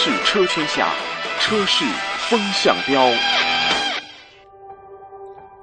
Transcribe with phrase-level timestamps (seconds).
[0.00, 0.92] 市车天下，
[1.40, 1.84] 车市
[2.30, 3.04] 风向标。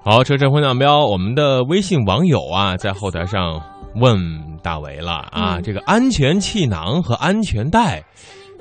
[0.04, 3.62] 好，车市风向标，我们的微信网友啊，在后台上
[3.96, 4.14] 问
[4.62, 8.04] 大为了啊，嗯这个安全气囊和安全带，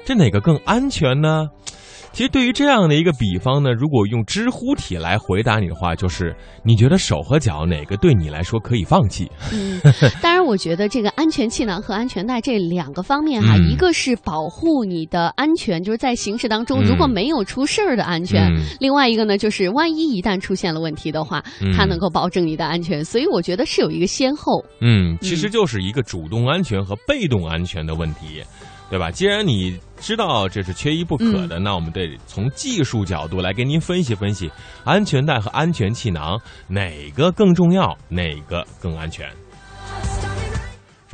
[0.04, 1.48] 这哪个更安全呢？
[2.14, 9.28] 其实对于这样的一个比方呢，如果用知乎体来回答你的话，就是你觉得手和脚哪个对你来说可以放弃？
[9.52, 9.80] 嗯，
[10.22, 23.04] 当然，我觉得这个安全气囊和安全带这两个方面哈，嗯一个是保护你的安全，就是在行驶当中嗯如果没有出事儿的安全；嗯另外一个呢，就是万一一旦出现了问题的话，嗯它能够保证你的安全。
[23.04, 24.64] 所以我觉得是有一个先后。
[24.80, 28.40] 嗯，其实就是一个主动安全和被动安全的问题，
[28.90, 29.10] 对吧？
[29.10, 34.50] 既然你知道这是缺一不可的，那我们得从技术角度来给您分析分析，
[34.84, 36.38] 安全带和安全气囊
[36.68, 39.28] 哪个更重要，哪个更安全。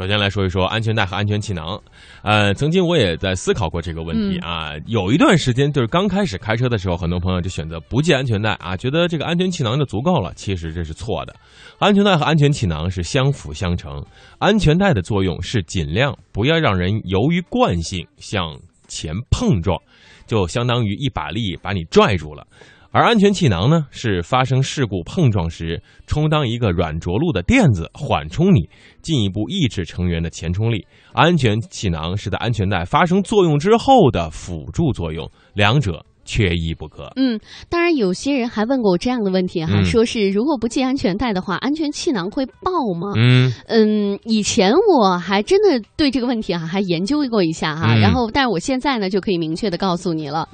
[0.00, 1.78] 首先来说一说安全带和安全气囊，
[2.22, 4.72] 呃，曾经我也在思考过这个问题啊。
[4.86, 10.32] 有一段时间，就是刚开始开车的时候，很多朋友就选择不系安全带啊，觉得这个安全气囊就足够了。
[10.34, 11.36] 其实这是错的，
[11.80, 14.02] 安全带和安全气囊是相辅相成。
[14.38, 19.78] 安全带的作用是尽量不要让人由于惯性向前碰撞，
[20.26, 22.46] 就相当于一把力把你拽住了。
[22.92, 28.68] 而安全气囊呢，是发生事故碰撞时，充当一个软着陆的垫子，缓冲你，
[29.00, 30.84] 进一步抑制成员的前冲力。
[31.12, 37.10] 安全气囊是在安全带发生作用之后的辅助作用，两者缺一不可。
[37.16, 43.12] 嗯，当然有些人还问过我这样的问题哈，嗯说是如果不系安全带的话，安全气囊会爆吗？
[43.16, 50.48] 嗯嗯，以前我还真的对这个问题哈、还研究过一下哈、嗯然后但是我现在呢就可以明确的告诉你了。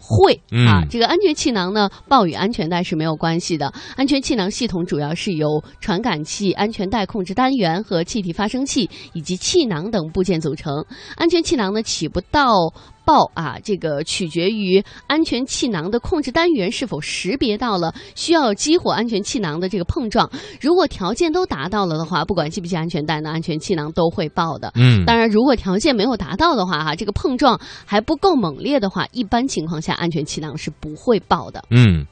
[0.00, 3.70] 会嗯啊，这个安全气囊呢，爆与安全带是没有关系的。
[3.94, 10.82] 安全气囊系统主要是由传感器、安全带控制单元和气体发生器以及气囊等部件组成。
[11.16, 12.72] 安全气囊呢起不到
[13.08, 20.30] 爆啊，这个取决于安全气囊的控制单元是否识别到了需要激活安全气囊的这个碰撞。
[20.60, 24.70] 如果条件都达到了的话，不管系不系安全带呢，安全气囊都会爆的。
[24.74, 31.64] 嗯，当然，如果条件没有达到的话，哈，这个碰撞还不够猛烈的话，一般情况下安全气囊是不会爆的。
[31.70, 32.04] 嗯，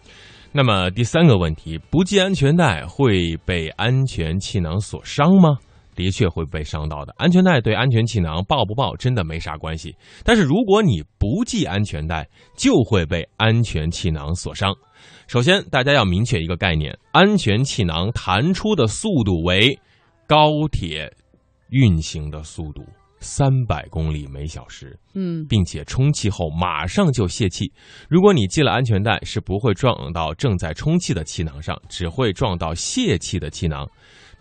[0.51, 5.59] 那么第三个问题，不系安全带会被安全气囊所伤吗？
[5.97, 7.13] 的确会被伤到的。
[7.17, 14.73] 安全带对安全气囊爆不爆真的没啥关系，但是如果你不系安全带，就会被安全气囊所伤。
[15.27, 19.77] 首先，大家要明确一个概念：安全气囊弹出的速度为
[20.27, 21.13] 高铁
[21.71, 22.85] 运行的速度
[23.19, 24.97] 三百公里每小时。
[25.19, 27.73] 嗯并且充气后马上就泄气。
[28.09, 33.89] 如果你系了安全带，是不会撞到正在充气的气囊上，只会撞到泄气的气囊。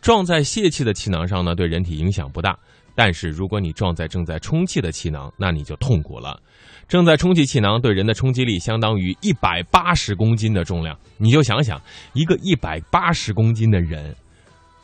[0.05, 2.55] 撞在泄气的气囊上呢，对人体影响不大。
[2.93, 6.39] 但是如果你撞在正在充气的气囊，那你就痛苦了。
[6.87, 11.81] 正在充气气囊对人的冲击力相当于一百八十公斤的重量，你就想想，
[12.13, 14.15] 一个一百八十公斤的人，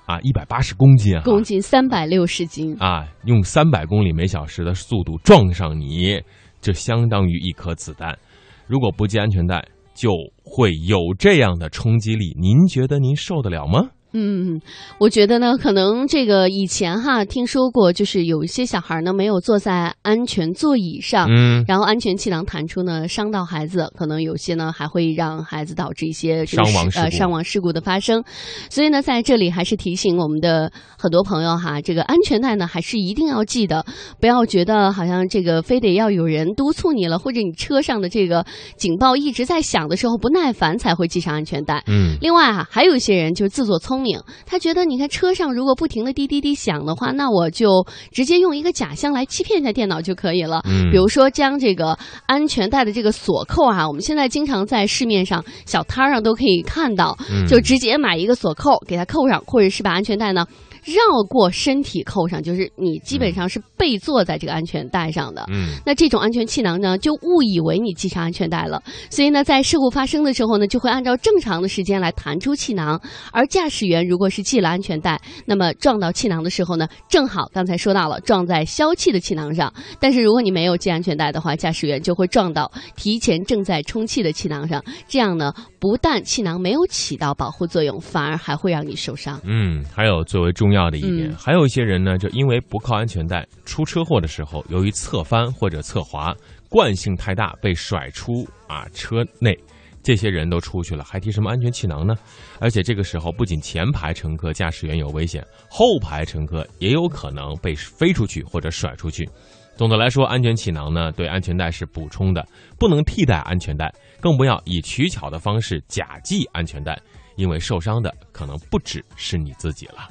[0.07, 2.75] 啊，一百八十公斤啊，公斤三百六十斤。
[2.79, 6.19] 啊，用三百公里每小时的速度撞上你，
[6.61, 8.17] 就相当于一颗子弹。
[8.65, 10.09] 如果不系安全带，就
[10.43, 12.35] 会有这样的冲击力。
[12.41, 13.91] 您觉得您受得了吗？
[14.13, 14.59] 嗯，
[14.99, 28.23] 我觉得呢，可能这个以前哈听说过，就是有一些小孩呢没有坐在安全座椅上，嗯，然后安全气囊弹出呢，伤到孩子，可能有些呢还会让孩子导致一些这个伤亡事故呃伤亡事故的发生。
[28.69, 33.85] 所以呢，在这里还是提醒我们的很多朋友哈，这个安全带呢还是一定要系的，
[34.19, 38.45] 不要觉得好像这个非得要有人督促你了，或者你车上的这个
[38.75, 41.83] 警报一直在响的时候不耐烦才会系上安全带。
[41.87, 50.61] 嗯另外啊，还有一些人就是自作聪明，他觉得你看车上如果不停的滴滴滴响的话，那我就直接用一个假象来欺骗一下电脑就可以了。
[50.65, 57.47] 嗯，比如说将这个安全带的这个锁扣啊，我们现在经常在市面上小摊儿上都可以看到，嗯。
[57.51, 60.45] 就直接买一个锁扣给它扣上，或者是把安全带呢
[60.83, 65.45] 绕过身体扣上，就是你基本上是背坐在这个安全带上的。
[65.49, 72.99] 嗯那这种安全气囊呢，就误以为你系上安全带了，所以呢，在事故发生的时候呢，就会按照正常的时间来弹出气囊。
[73.31, 79.73] 而驾驶员如果是系了安全带，那么撞到气囊的时候呢，正好刚才说到了撞在消气的气囊上。
[79.99, 89.39] 但是如果你没有系安全带的话，驾驶员就会撞到提前正在充气的气囊上，这样呢，不但气囊没有起到保护作用，反而还会让你受伤。
[89.43, 96.35] 嗯，还有最为重要的一点，嗯还有一些人呢，就因为不靠安全带，出车祸的时候，由于侧翻或者侧滑，
[96.69, 99.57] 惯性太大被甩出啊车内。
[100.03, 102.15] 这些人都出去了，还提什么安全气囊呢？
[102.59, 109.29] 而且这个时候，不仅前排乘客、驾驶员有危险，后排乘客也有可能被飞出去或者甩出去。
[109.75, 112.43] 总的来说，安全气囊呢对安全带是补充的，
[112.79, 116.99] 不能替代安全带，更不要以取巧的方式假系安全带，
[117.35, 120.09] 因为受伤的可能不只是你自己了。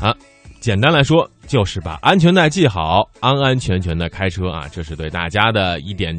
[0.00, 0.14] 啊，
[0.60, 6.18] 简单来说就是把安全带系好，安安全全的开车啊，这是对大家的一点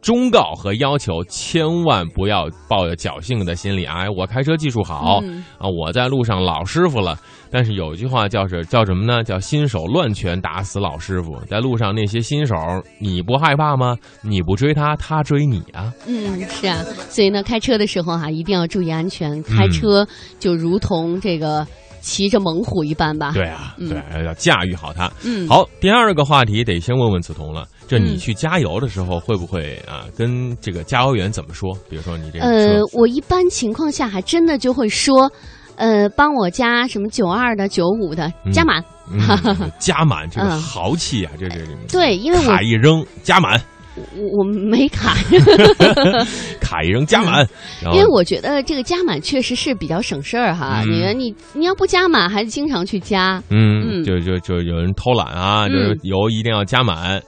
[0.00, 4.04] 忠告和要求，千万不要抱有侥幸的心理啊！
[4.16, 7.18] 我开车技术好嗯啊，我在路上老师傅了。
[7.50, 9.24] 但是有一句话叫是叫什么呢？
[9.24, 11.36] 叫新手乱拳打死老师傅。
[11.46, 12.54] 在路上那些新手，
[13.00, 13.96] 你不害怕吗？
[14.22, 15.92] 你不追他，他追你啊！
[16.06, 19.42] 嗯，是啊，所以呢，开车的时候哈、一定要注意安全。
[19.42, 20.06] 开车
[20.38, 21.66] 就如同这个
[22.00, 23.32] 骑着猛虎一般吧。
[23.34, 25.10] 对啊，嗯对，要驾驭好它。
[25.24, 27.66] 嗯，好，第二个话题得先问问梓潼了。
[27.86, 31.72] 这你嗯去加油的时候，会不会啊跟这个加油员怎么说？
[31.88, 35.32] 比如说你这个呃，，我一般情况下还真的就会说，
[35.76, 38.84] 呃，帮我加什么九二的、九五的嗯加满。
[39.10, 39.18] 嗯、
[39.78, 43.58] 加满这个 嗯豪气啊，这这这对，因为我卡一扔加满，
[44.16, 45.14] 我我没卡，
[46.60, 47.44] 卡一扔加满，
[47.84, 50.82] 嗯因为我觉得这个加满确实是比较省事儿哈。
[50.84, 53.42] 嗯你你你要不加满，还经常去加。
[53.50, 57.20] 嗯，嗯就就就有人偷懒啊，嗯就是油一定要加满。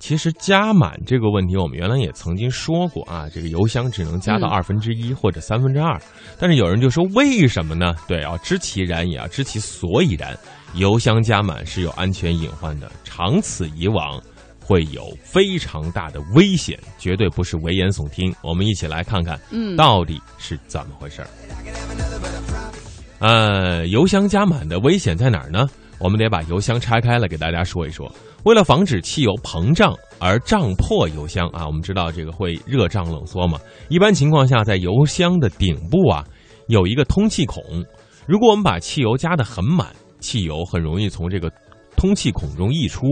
[0.00, 6.00] 其实加满这个问题，我们原来也曾经说过啊，这个油箱只能加到嗯二分之一或者三分之二。
[6.38, 7.92] 但是有人就说，为什么呢？
[8.06, 10.36] 对，要知其然，也要知其所以然。
[10.74, 14.20] 油箱加满是有安全隐患的，长此以往
[14.68, 18.30] 会有非常大的危险，绝对不是危言耸听。
[18.42, 21.28] 我们一起来看看嗯，到底是怎么回事儿。
[23.18, 25.66] 呃，油箱加满的危险在哪儿呢？
[25.98, 28.14] 我们得把油箱拆开了，给大家说一说。
[28.44, 33.58] 为了防止汽油膨胀而胀破油箱啊，我们知道这个会热胀冷缩嘛。
[33.88, 36.22] 一般情况下，在油箱的顶部啊
[36.66, 37.64] 有一个通气孔，
[38.26, 39.88] 如果我们把汽油加得很满，
[40.20, 41.50] 汽油很容易从这个
[41.96, 43.06] 通气孔中溢出。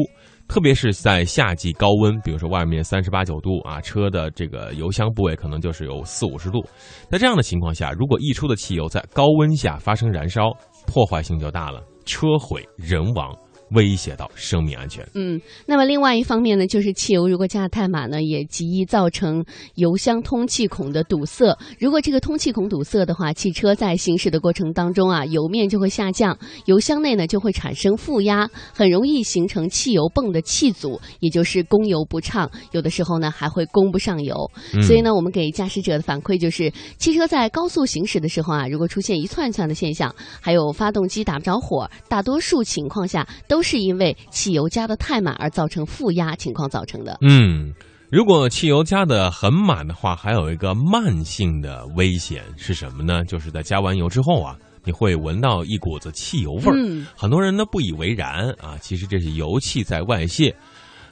[0.49, 6.65] 特别是在夏季高温，比如说外面三十八九度啊，车的这个油箱部位可能就是有四五十度。
[7.11, 10.51] 在这样的情况下，如果溢出的汽油在高温下发生燃烧，
[10.87, 13.37] 破坏性就大了，车毁人亡，
[13.71, 15.07] 威胁到生命安全。
[15.15, 21.57] 嗯，那么另外一方面呢，就是汽油如果加的太满呢，也极易造成油箱通气孔的堵塞。
[21.79, 34.35] 如果这个通气孔堵塞的话，汽车在行驶的过程当中啊，油面就会下降，油箱内呢就会产生负压，很容易形成汽油泵的气阻，也就是供油不畅，有的时候呢还会供不上油。
[34.75, 47.19] 嗯所以呢，我们给驾驶者的反馈就是，汽车在高速行驶的时候啊，如果出现一串串的现象，还有发动机打不着火，大多数情况下都是因为汽油加的太满而造成负压情况造成的。
[47.21, 47.73] 嗯，
[48.11, 53.25] 如果汽油加的很满的话，还有一个慢性的危险是什么呢？
[53.25, 56.75] 就是在加完油之后啊，你会闻到一股子汽油味儿。
[56.77, 60.55] 嗯很多人呢不以为然啊，其实这是油气在外泄。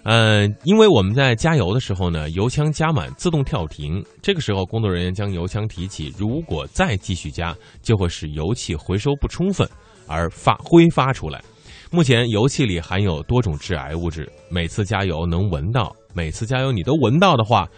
[0.04, 9.66] 呃，因为我们在加油的时候呢，油枪加满自动跳停，这个时候工作人员将油枪提起，如果再继续加，就会使油气回收不充分
[10.06, 11.42] 而发挥发出来。
[11.90, 17.68] 目前油气里含有多种致癌物质，每次加油能闻到，每次加油你都闻到的话，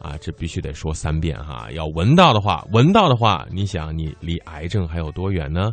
[0.00, 5.70] 啊，这必须得说三遍哈，要闻到的话，闻到的话，你想你离癌症还有多远呢？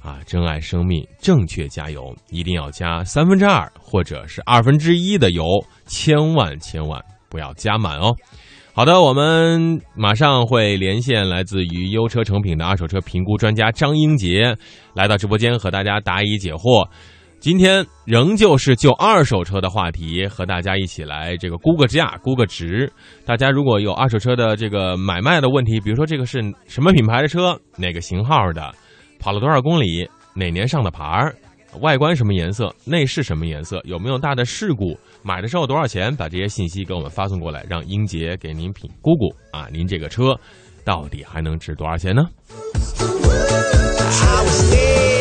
[0.00, 5.44] 啊，珍爱生命，正确加油，一定要加三分之二或者是二分之一的油，
[5.86, 8.14] 千万千万不要加满哦。
[8.74, 14.56] 好的，我们马上会连线来自于优车成品的二手车评估专家张英杰，
[14.94, 16.86] 来到直播间和大家答疑解惑。
[17.44, 22.90] 今天仍旧是就二手车的话题，和大家一起来这个估个价、估个值。
[23.26, 28.74] 大家如果有二手车的这个买卖的问题，比如说这个是什么品牌的车，哪个型号的，
[29.20, 31.34] 跑了多少公里，哪年上的牌儿，
[31.82, 40.34] 外观什么颜色，内饰什么颜色，有没有大的事故，买的时候多少钱，把这些信息给我们发送过来，让英杰给您品估估啊，您这个车
[40.82, 42.22] 到底还能值多少钱呢
[43.02, 45.13] ？I was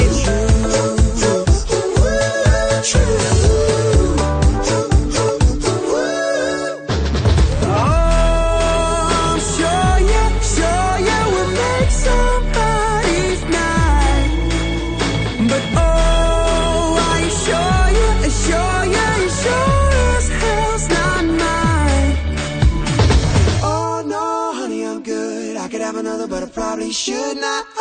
[26.64, 27.74] probably should not.